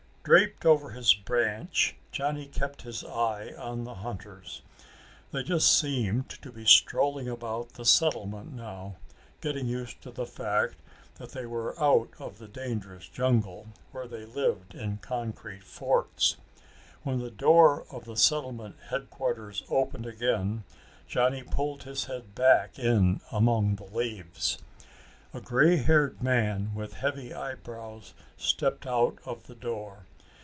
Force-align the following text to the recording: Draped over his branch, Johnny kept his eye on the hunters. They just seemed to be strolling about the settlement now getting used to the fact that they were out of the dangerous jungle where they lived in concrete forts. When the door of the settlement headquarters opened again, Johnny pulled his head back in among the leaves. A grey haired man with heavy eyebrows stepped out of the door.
Draped 0.23 0.67
over 0.67 0.91
his 0.91 1.15
branch, 1.15 1.95
Johnny 2.11 2.45
kept 2.45 2.83
his 2.83 3.03
eye 3.03 3.53
on 3.57 3.85
the 3.85 3.95
hunters. 3.95 4.61
They 5.31 5.41
just 5.41 5.75
seemed 5.79 6.29
to 6.43 6.51
be 6.51 6.63
strolling 6.63 7.27
about 7.27 7.69
the 7.69 7.85
settlement 7.85 8.53
now 8.53 8.97
getting 9.41 9.65
used 9.65 9.99
to 10.03 10.11
the 10.11 10.27
fact 10.27 10.75
that 11.15 11.31
they 11.31 11.47
were 11.47 11.73
out 11.83 12.09
of 12.19 12.37
the 12.37 12.47
dangerous 12.47 13.09
jungle 13.09 13.69
where 13.91 14.07
they 14.07 14.23
lived 14.25 14.75
in 14.75 14.97
concrete 14.97 15.63
forts. 15.63 16.35
When 17.01 17.17
the 17.17 17.31
door 17.31 17.87
of 17.89 18.05
the 18.05 18.15
settlement 18.15 18.75
headquarters 18.89 19.63
opened 19.71 20.05
again, 20.05 20.65
Johnny 21.07 21.41
pulled 21.41 21.81
his 21.81 22.05
head 22.05 22.35
back 22.35 22.77
in 22.77 23.21
among 23.31 23.77
the 23.77 23.85
leaves. 23.85 24.59
A 25.33 25.41
grey 25.41 25.77
haired 25.77 26.21
man 26.21 26.75
with 26.75 26.93
heavy 26.93 27.33
eyebrows 27.33 28.13
stepped 28.37 28.85
out 28.85 29.17
of 29.25 29.47
the 29.47 29.55
door. 29.55 30.05